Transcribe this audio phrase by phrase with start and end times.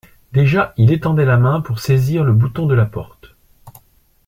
[0.33, 3.35] Déjà il étendait la main pour saisir le bouton de la porte.